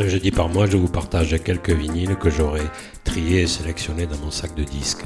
[0.00, 2.62] Un jeudi par mois, je vous partage quelques vinyles que j'aurai
[3.02, 5.04] triés et sélectionnés dans mon sac de disques.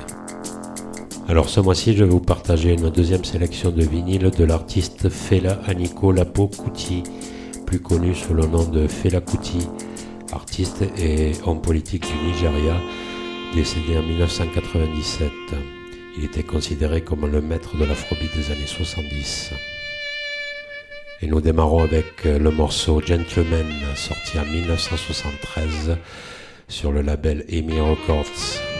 [1.28, 5.62] Alors ce mois-ci, je vais vous partager une deuxième sélection de vinyles de l'artiste Fela
[5.66, 7.04] Aniko Lapo Kuti,
[7.64, 9.66] plus connu sous le nom de Fela Kuti,
[10.30, 12.76] artiste et homme politique du Nigeria,
[13.54, 15.30] décédé en 1997.
[16.18, 19.52] Il était considéré comme le maître de l'afrobeat des années 70.
[21.22, 25.96] Et nous démarrons avec le morceau Gentleman, sorti en 1973
[26.66, 28.71] sur le label EMI Records.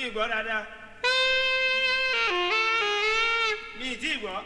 [0.00, 0.62] mi gbọ́ dáadáa
[3.78, 4.36] mi ì tí ì gbọ́.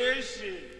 [0.00, 0.77] Ẹ.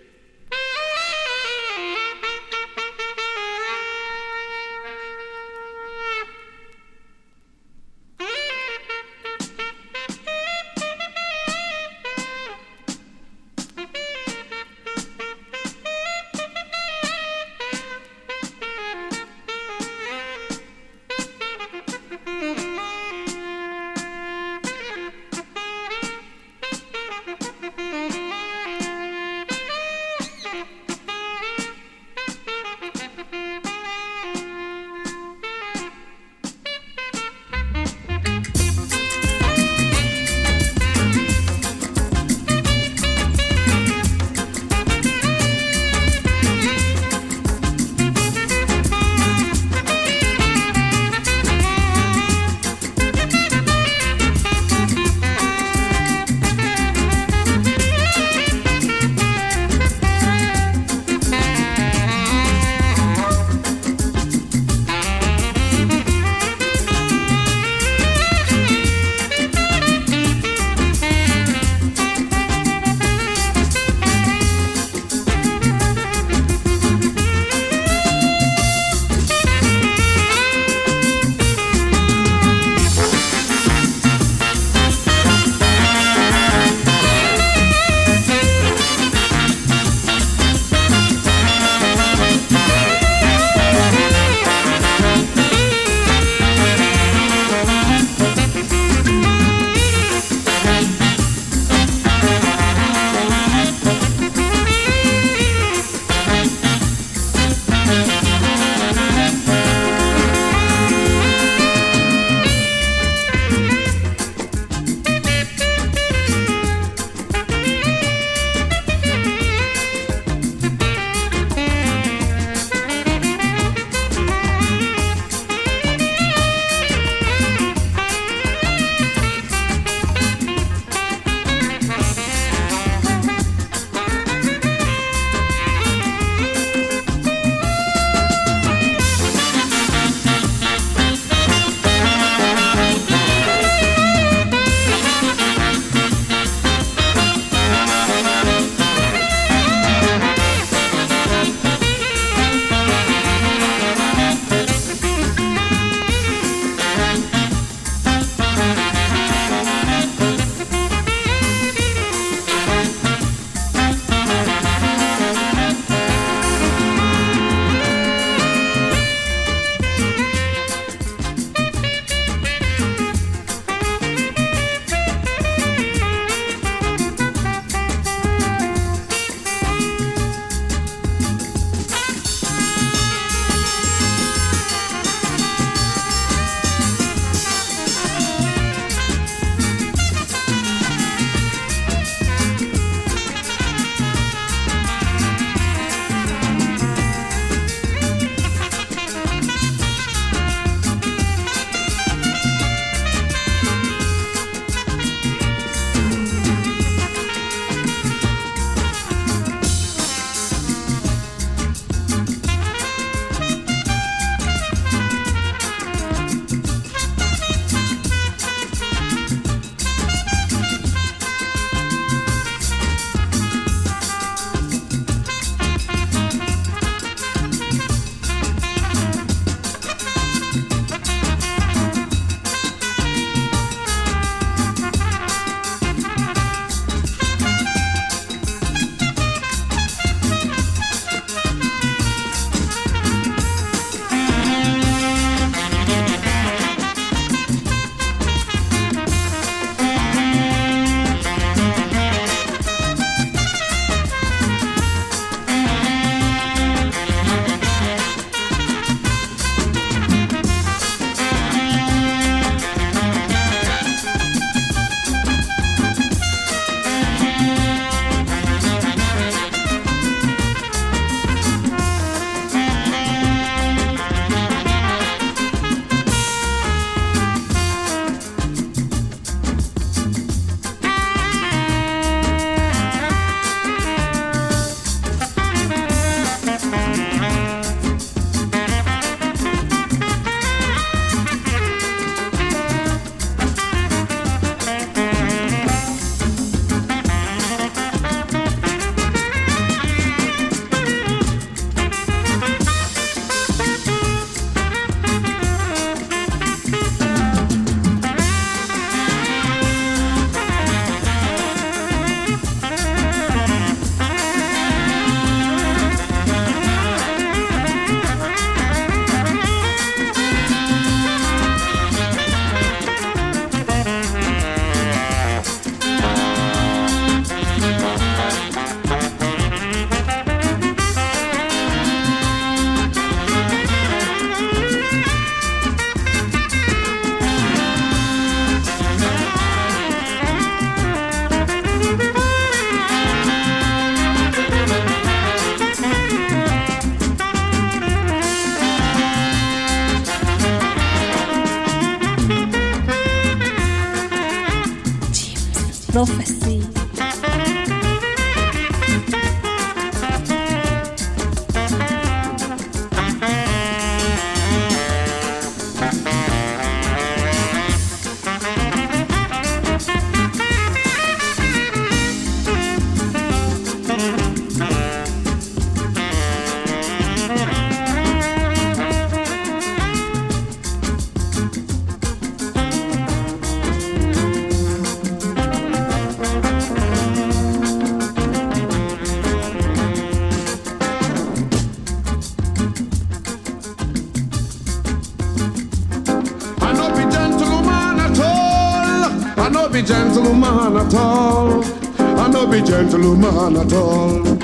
[403.59, 404.39] at all.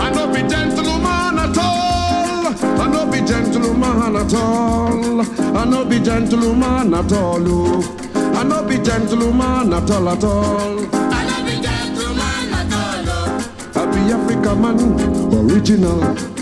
[0.00, 2.46] I no be gentleman at all.
[2.80, 5.20] I no be gentleman at all.
[5.56, 7.42] I no be gentleman at all.
[7.46, 8.00] Oh.
[8.34, 10.94] I no be gentleman at all at all.
[10.94, 13.08] I no be gentleman at all.
[13.08, 13.52] Oh.
[13.74, 16.33] I be African man, original.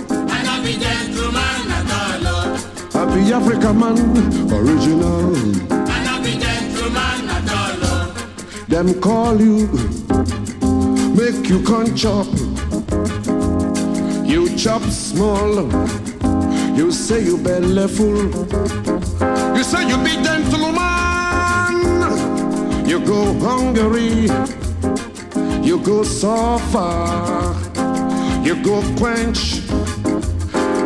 [3.15, 3.99] Be African man,
[4.53, 5.37] original.
[5.71, 8.13] And I be gentleman at all.
[8.69, 9.67] Them call you,
[11.15, 12.27] make you can chop.
[14.25, 15.71] You chop small,
[16.77, 18.31] you say you belly full.
[19.57, 21.75] You say you be gentleman,
[22.89, 24.29] you go hungry,
[25.63, 27.55] you go so far.
[28.45, 29.63] you go quench.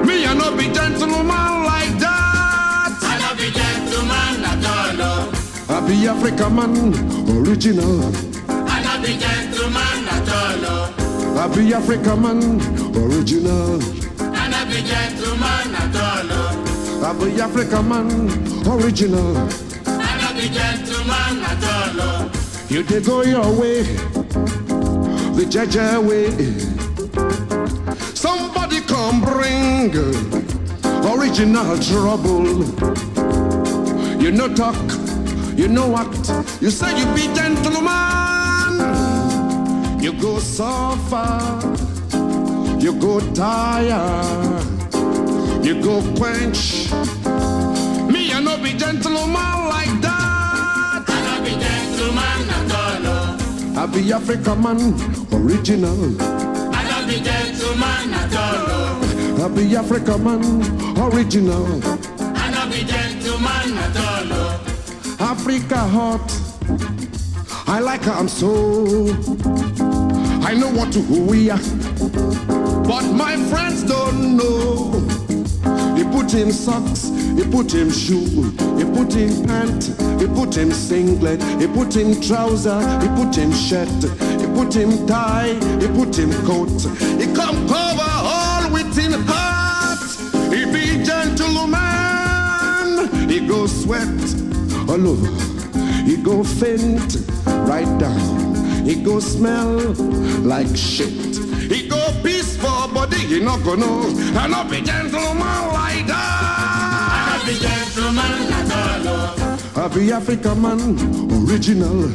[0.07, 1.56] Me, I no be gentleman
[5.87, 6.77] be African man,
[7.37, 8.13] original.
[8.49, 10.65] I be gentleman at all.
[10.67, 11.39] Oh.
[11.39, 12.61] I be African man,
[12.97, 13.81] original.
[14.21, 16.33] I be gentleman at all.
[16.33, 17.05] Oh.
[17.05, 18.09] I be African man,
[18.67, 19.37] original.
[19.87, 22.01] I be gentleman at all.
[22.01, 22.67] Oh.
[22.69, 23.83] You did go your way,
[25.35, 26.31] the Jaja way.
[28.15, 29.95] Somebody come bring
[31.07, 32.65] original trouble.
[34.21, 34.76] You no talk
[35.57, 36.07] you know what?
[36.61, 37.93] You say you be gentleman.
[40.03, 41.61] You go so far.
[42.79, 44.67] You go tired.
[45.65, 46.91] You go quench.
[48.13, 51.05] Me, I no be gentleman like that.
[51.09, 53.79] I no be gentleman at all.
[53.79, 54.79] I be African man,
[55.33, 56.23] original.
[56.73, 59.45] I no be gentleman at all.
[59.45, 60.43] I be African man,
[61.01, 61.67] original.
[65.49, 66.29] Africa hot.
[67.69, 69.07] I like her, I'm so.
[70.43, 71.61] I know what to we are.
[72.83, 74.91] But my friends don't know.
[75.95, 79.85] He put him socks, he put him shoe, he put him pant,
[80.21, 84.03] he put him singlet, he put him trouser, he put him shirt,
[84.41, 86.83] he put him tie, he put him coat.
[87.21, 90.01] He come cover all within heart.
[90.53, 91.79] He be gentleman,
[93.29, 94.46] he go sweat
[94.89, 95.31] all over.
[96.05, 97.17] He go faint
[97.69, 98.85] right down.
[98.85, 99.73] He go smell
[100.43, 101.37] like shit.
[101.71, 103.87] He go peaceful, but he not gonna.
[104.39, 107.33] I not be gentleman like that.
[107.33, 109.85] I be gentleman at all.
[109.85, 110.81] I be African man,
[111.49, 112.11] original.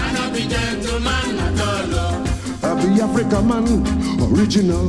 [0.00, 2.26] I not be gentleman at all.
[2.64, 3.66] I be African man,
[4.32, 4.88] original.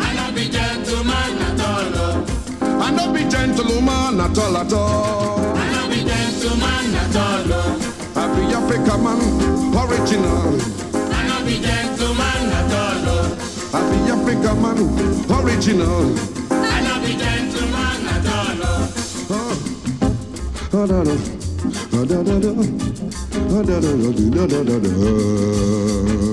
[0.00, 2.82] I not be gentleman at all.
[2.82, 5.37] I not be gentleman at all at all
[6.38, 7.52] gentleman at all.
[8.16, 9.20] I be African man,
[9.74, 10.54] original.
[10.94, 13.08] I no be gentleman at all.
[13.74, 14.78] I be African man,
[15.30, 16.14] original.
[16.50, 18.62] I no be gentleman at all.
[19.30, 20.14] Oh, ah.
[20.72, 21.14] oh ah, da da,
[21.92, 22.50] oh da da da,
[23.50, 23.90] oh da da
[24.30, 26.27] da da da da.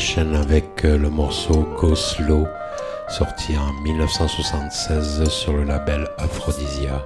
[0.00, 2.46] Enchaîne avec euh, le morceau Go Slow,
[3.10, 7.04] sorti en 1976 sur le label Aphrodisia.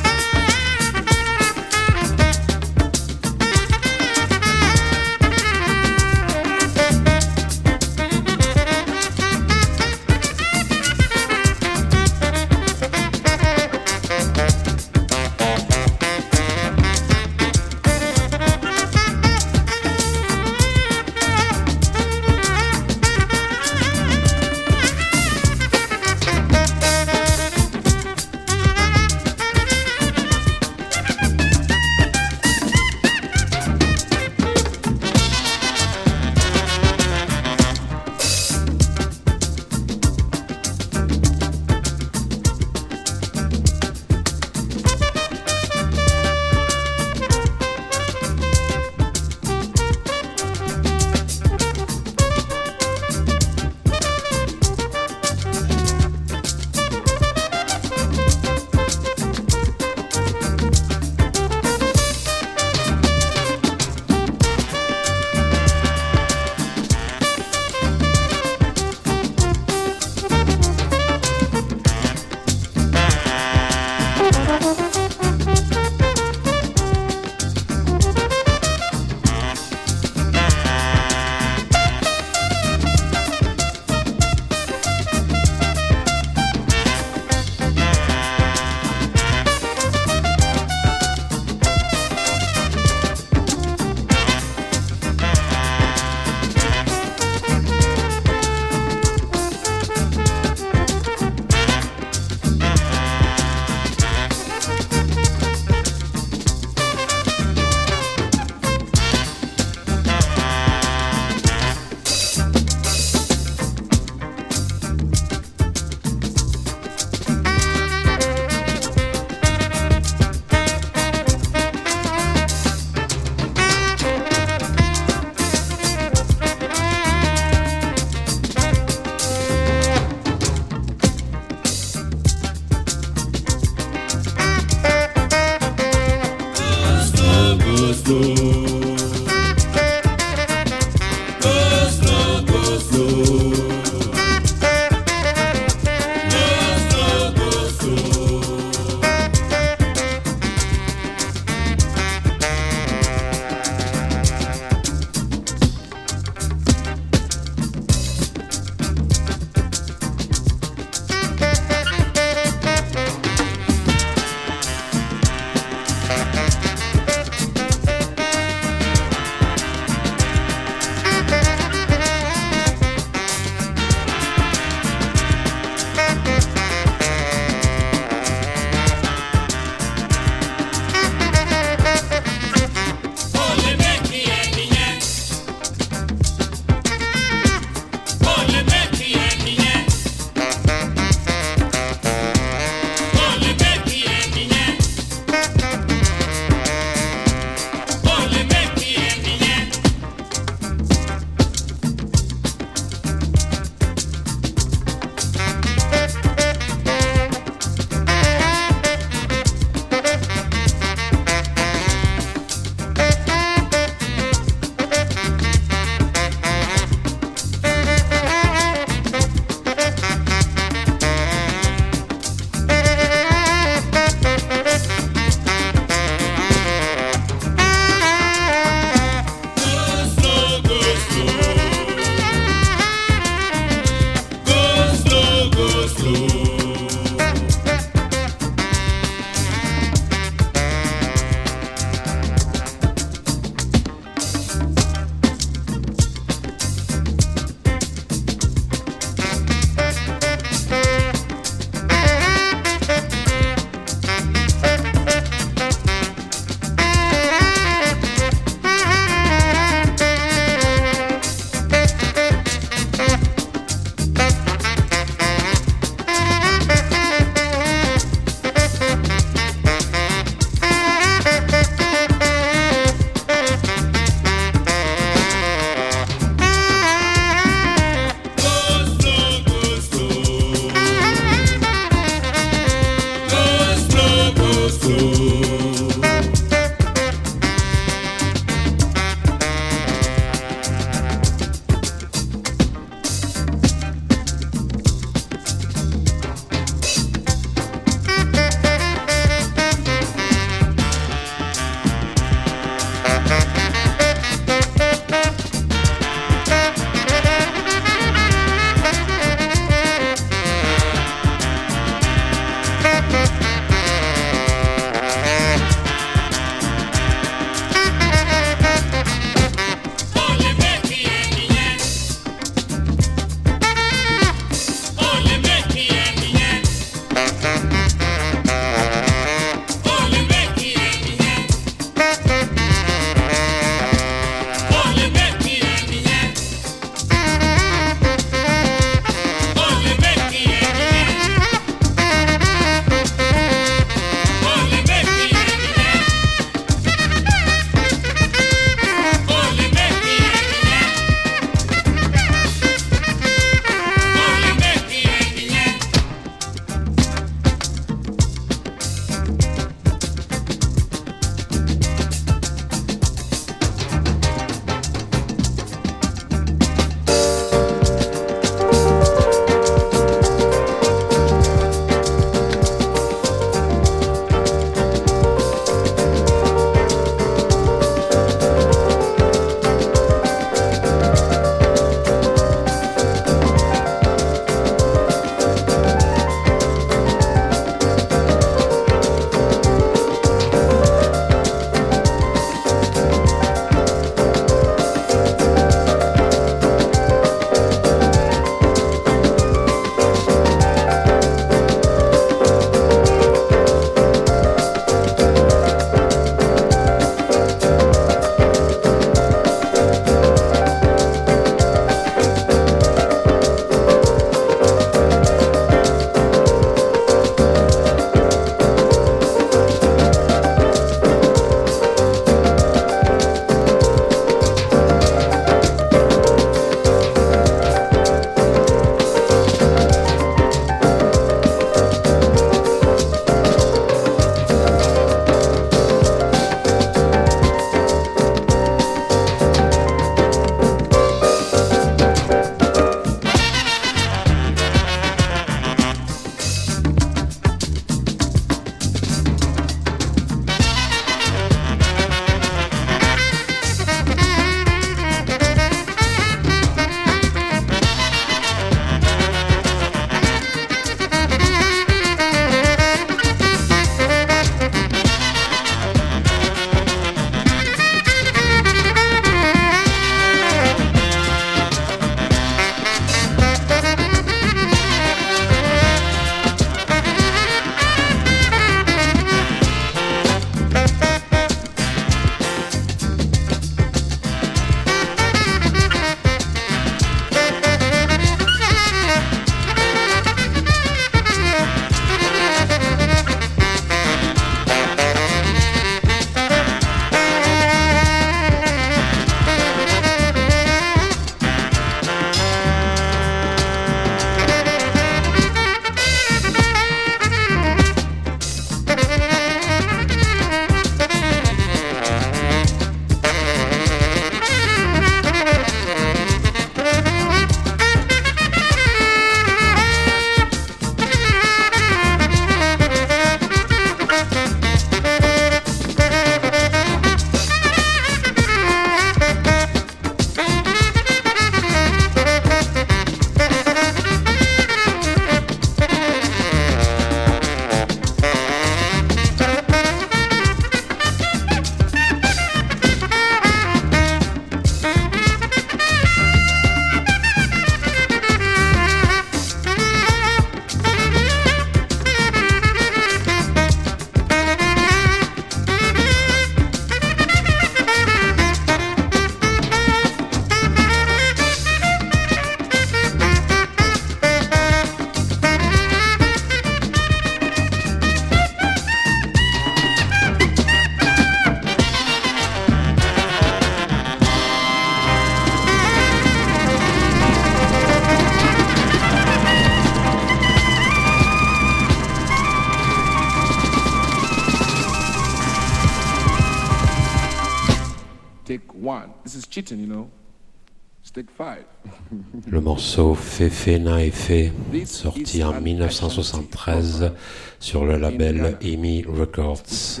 [592.46, 594.52] Le morceau Fefe Na Efe,
[594.86, 597.12] sorti en 1973
[597.60, 600.00] sur le label EMI Records.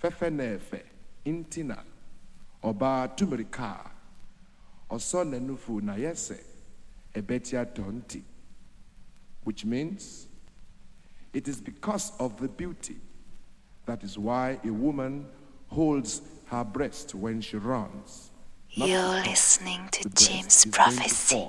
[0.00, 0.84] Fefe nefe,
[1.26, 1.84] intina,
[2.62, 3.90] oba tumerika,
[4.88, 6.40] oso nenufu na yese,
[7.14, 8.22] ebetia tonti.
[9.44, 10.26] Which means,
[11.34, 12.96] it is because of the beauty.
[13.84, 15.26] That is why a woman
[15.68, 18.30] holds her breast when she runs.
[18.76, 21.48] You're listening to James is going to Prophecy.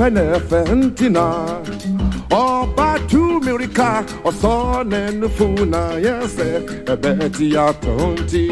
[0.00, 1.24] Fɛfɛnɛ fɛntina
[2.30, 3.90] ɔba tu mirika
[4.28, 6.48] ɔsɔnɛ nufuna yɛsɛ
[6.92, 8.46] ɛbɛ ti atɔnti.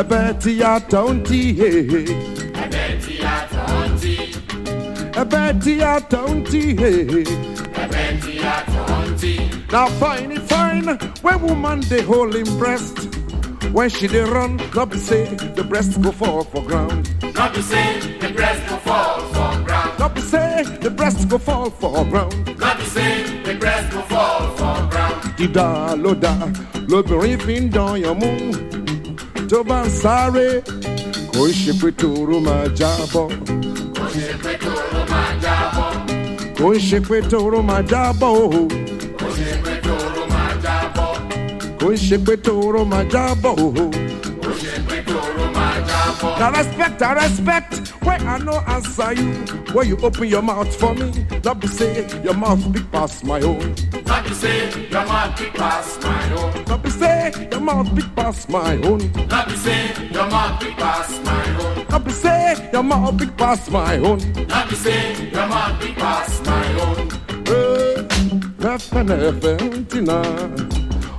[0.00, 2.00] ɛbɛ ti atɔnti hehe.
[5.22, 7.24] ɛbɛ ti atɔnti hehe.
[9.72, 12.96] Now fine, it fine, when woman they hold him breast.
[13.72, 15.24] When she dey run, not be say
[15.56, 17.17] the breast go fall for ground.
[17.38, 19.98] Not to say the breast will fall for ground.
[19.98, 22.34] Not be say the breast go fall for ground.
[22.58, 25.16] Not to say the breast will fall for ground.
[25.38, 26.34] Dídá ló dá
[26.90, 28.30] lóbìnrin fi ń dán yàn mú.
[29.50, 30.48] Tó bá ń sáré,
[31.32, 33.26] kò ń ṣe pé tòró máa jábọ́.
[33.96, 35.88] Kò ṣe pé tòró máa jábọ́.
[36.58, 38.62] Kò ń ṣe pé tòró máa jábọ́ o.
[39.20, 41.10] Kò ṣe pé tòró máa jábọ́.
[41.80, 44.07] Kò ń ṣe pé tòró máa jábọ́ o.
[46.38, 47.88] Now respect, I respect.
[48.04, 49.32] Where I no answer you,
[49.72, 51.10] where you open your mouth for me.
[51.44, 53.74] Not be say your mouth big past my own.
[54.06, 56.64] Not be say your mouth big past my own.
[56.64, 59.12] Not be say your mouth big past my own.
[59.28, 61.86] Not be say your mouth big past my own.
[61.90, 64.18] Not be say your mouth big past my own.
[64.46, 67.08] Not be say your mouth big past my own.
[68.58, 70.22] Nefe nefe ntina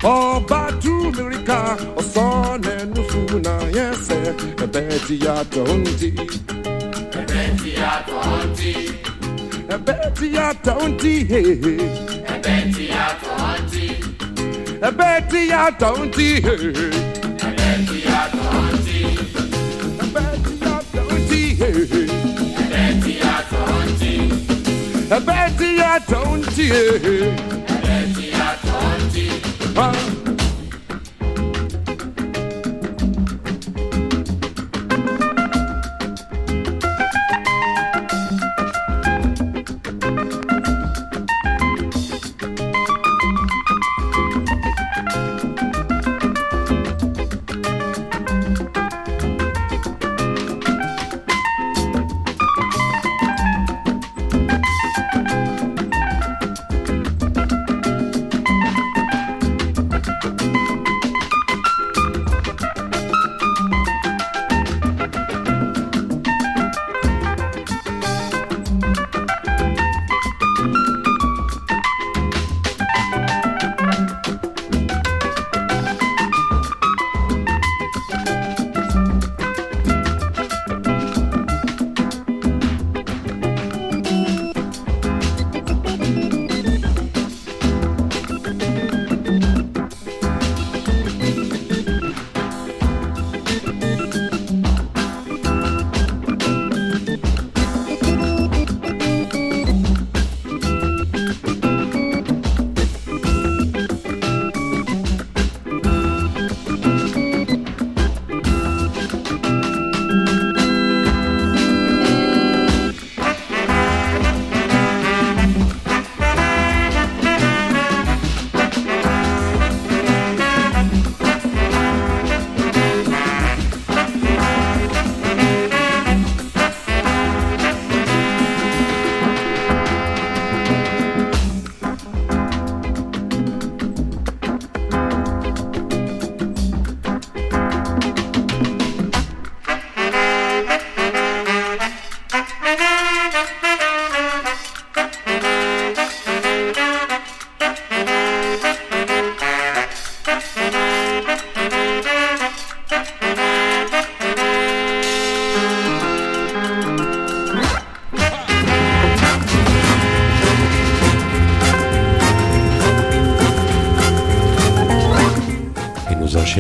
[0.04, 1.60] Ọba tu mirika
[2.00, 2.26] ọsọ
[2.64, 4.20] n'enu funa yẹsẹ
[4.64, 6.10] ẹbẹ ti yàtọ̀ ntí.
[7.20, 8.72] Ẹ̀bẹ̀ ti yàtọ̀ ntí.
[9.76, 11.14] Ẹbẹ ti yàtọ̀ ntí.
[12.34, 13.86] Ẹ̀bẹ̀ ti yàtọ̀ ntí.
[14.88, 16.28] Ẹbẹ ti yàtọ̀ ntí.
[17.41, 19.00] Ẹ̀bẹ̀ ti yàtọ̀ ntí.
[20.04, 21.41] Ẹbẹ ti yàtọ̀ ntí.
[21.64, 22.04] Ẹ̀bẹ̀ ti yàtọ̀ ntí.
[22.66, 24.14] Ẹbẹ ti yàtọ̀ ntí.
[25.18, 26.68] Ẹ̀bẹ̀ ti yàtọ̀ ntí.
[29.82, 30.38] Ah.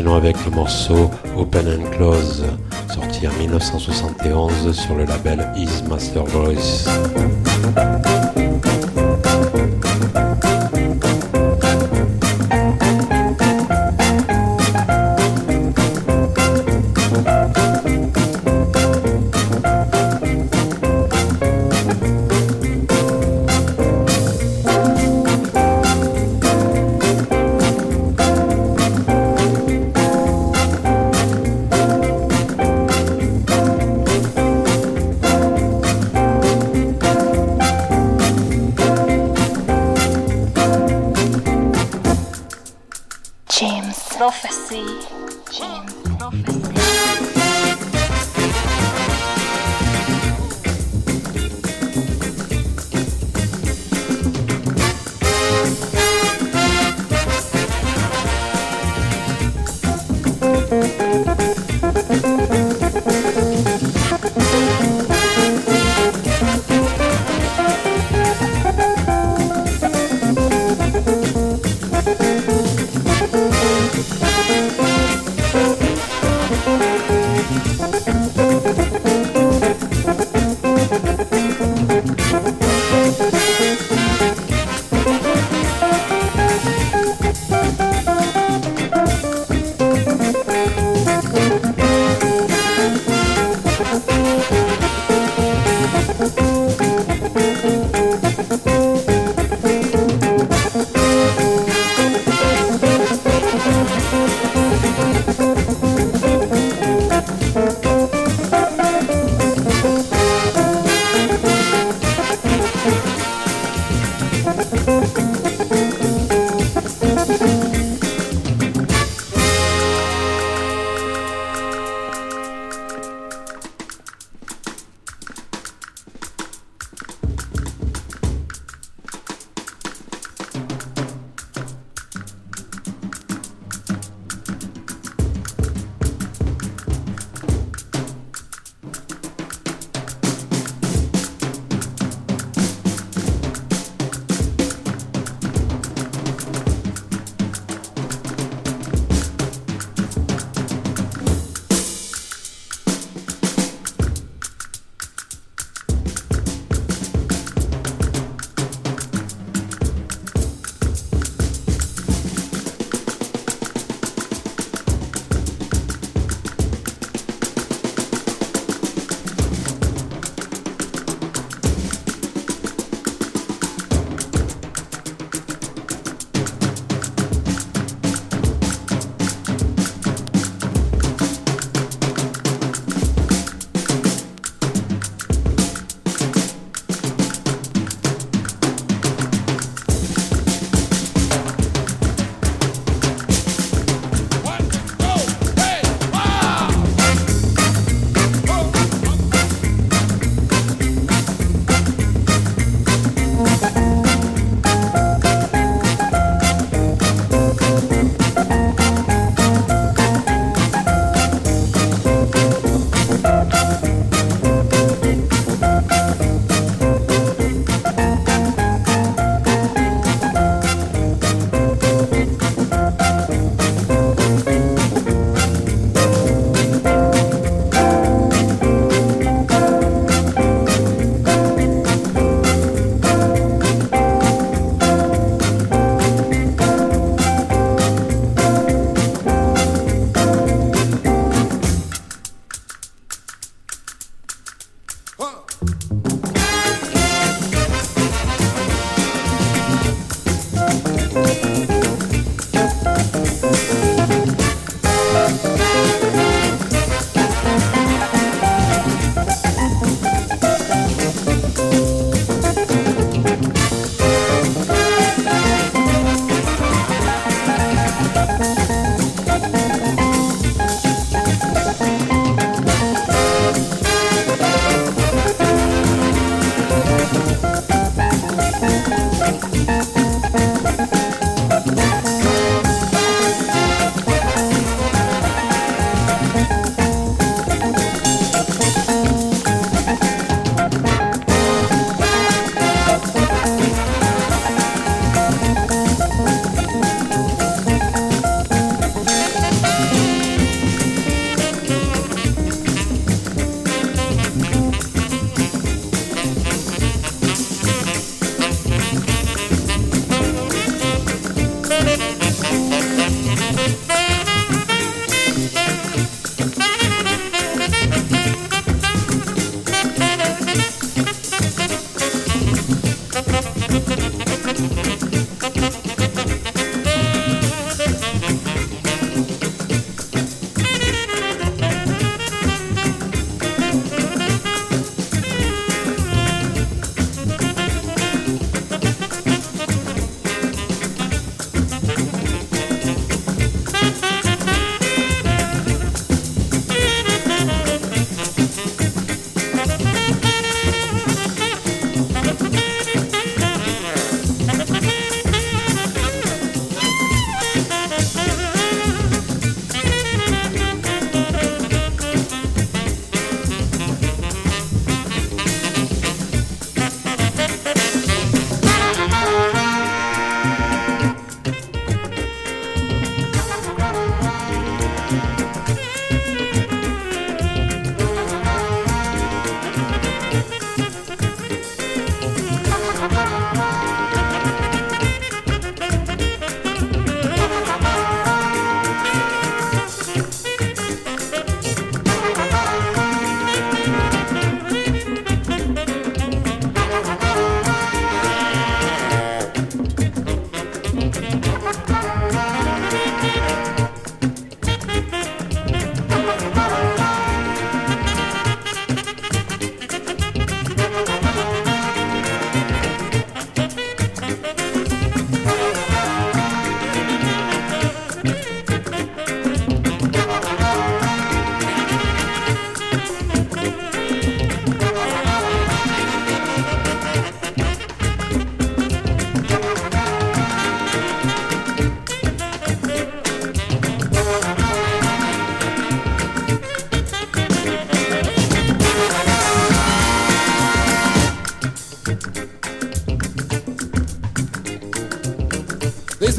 [0.07, 2.45] Avec le morceau Open and Close,
[2.93, 6.87] sorti en 1971 sur le label Is Master Voice.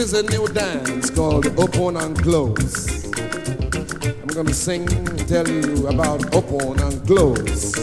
[0.01, 3.05] Is a new dance called Open and Close.
[3.15, 7.75] I'm gonna sing, and tell you about Open and Close.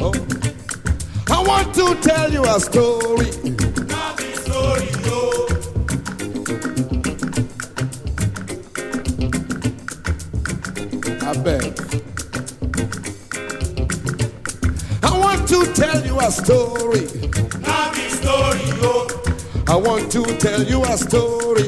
[0.00, 0.12] Oh.
[1.30, 3.30] I want to tell you a story.
[4.42, 4.88] story.
[11.20, 11.78] I beg.
[15.02, 17.21] I want to tell you a story.
[19.82, 21.64] Want to tell you a story.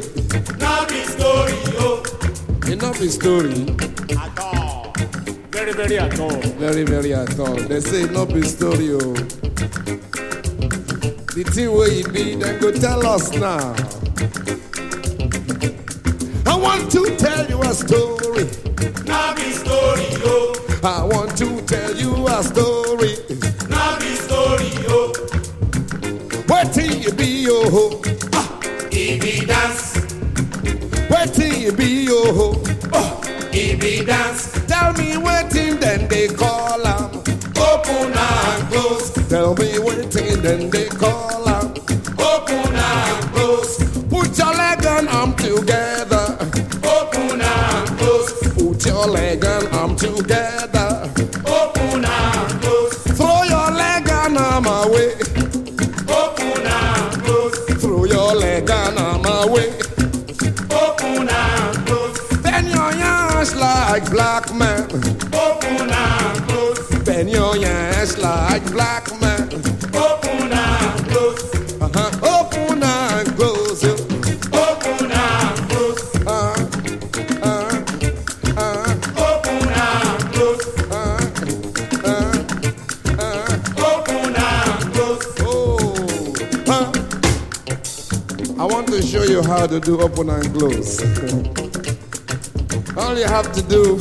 [0.59, 2.03] Not the story, oh.
[2.71, 3.67] Enough the story.
[4.17, 4.93] At all.
[5.51, 6.41] Very, very at all.
[6.59, 7.55] Very, very at all.
[7.57, 9.15] They say not be story, oh.
[11.35, 13.75] The thing where you be, then go tell us now.
[16.47, 18.45] I want to tell you a story.
[19.05, 20.55] Not the story, oh.
[20.85, 23.17] I want to tell you a story.
[23.69, 25.13] Not the story, oh.
[26.47, 28.04] Where till you be, oh?
[29.47, 29.84] Dance.
[89.65, 91.01] How to do open and close.
[92.99, 93.97] All you have to do,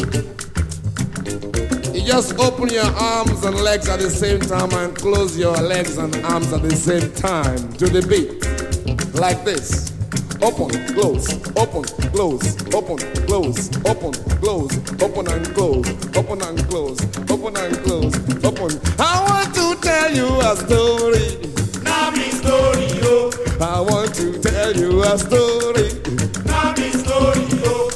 [1.93, 5.97] you just open your arms and legs at the same time and close your legs
[5.97, 8.43] and arms at the same time to the beat.
[9.15, 9.93] Like this.
[10.41, 15.87] Open, close, open, close, open, close, open, close, open and close,
[16.17, 16.99] open and close,
[17.31, 18.81] open and close, open.
[18.99, 21.52] I want to tell you a story.
[23.65, 25.87] I want to tell you a story.
[26.43, 27.89] Now me story, oh.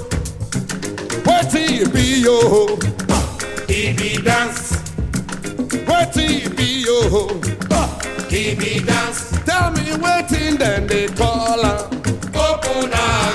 [1.11, 1.21] yo.
[1.25, 2.77] Wait till you be oh?
[2.79, 3.65] yo.
[3.67, 4.81] He be dance.
[6.13, 7.27] Till you be yo.
[8.29, 9.31] He be dance.
[9.43, 11.89] Tell me waiting, then they call her.
[12.33, 13.26] Open and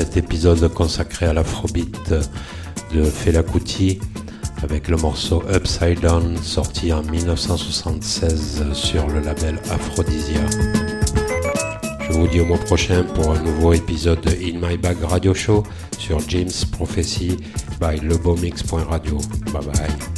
[0.00, 2.14] Cet épisode consacré à l'afrobeat
[2.94, 4.00] de Fela Kuti
[4.62, 10.40] avec le morceau Upside Down sorti en 1976 sur le label Aphrodisia.
[12.08, 15.34] Je vous dis au mois prochain pour un nouveau épisode de In My Bag Radio
[15.34, 15.64] Show
[15.98, 17.36] sur James Prophecy
[17.78, 19.18] by lebomix.radio.
[19.52, 20.09] Bye bye.